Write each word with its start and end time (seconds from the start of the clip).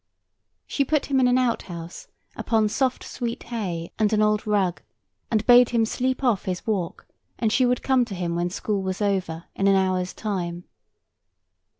She 0.65 0.83
put 0.83 1.11
him 1.11 1.19
in 1.19 1.27
an 1.27 1.37
outhouse 1.37 2.07
upon 2.35 2.69
soft 2.69 3.03
sweet 3.03 3.43
hay 3.43 3.91
and 3.99 4.11
an 4.11 4.19
old 4.19 4.47
rug, 4.47 4.81
and 5.29 5.45
bade 5.45 5.69
him 5.69 5.85
sleep 5.85 6.23
off 6.23 6.45
his 6.45 6.65
walk, 6.65 7.05
and 7.37 7.51
she 7.53 7.67
would 7.67 7.83
come 7.83 8.03
to 8.05 8.15
him 8.15 8.33
when 8.35 8.49
school 8.49 8.81
was 8.81 8.99
over, 8.99 9.43
in 9.53 9.67
an 9.67 9.75
hour's 9.75 10.13
time. 10.15 10.63